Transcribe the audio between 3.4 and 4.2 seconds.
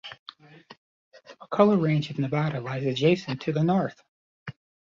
to the north.